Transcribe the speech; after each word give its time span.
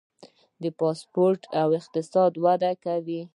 د 0.61 0.63
سپورت 1.01 1.41
اقتصاد 1.61 2.33
وده 2.43 2.71
کوي 2.83 3.21